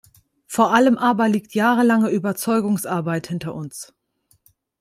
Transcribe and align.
Vor 0.47 0.73
allem 0.73 0.97
aber 0.97 1.29
liegt 1.29 1.53
jahrelange 1.53 2.09
Überzeugungsarbeit 2.09 3.27
hinter 3.27 3.53
uns. 3.53 3.93